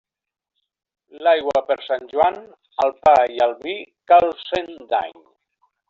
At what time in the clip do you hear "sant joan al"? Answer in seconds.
1.89-2.97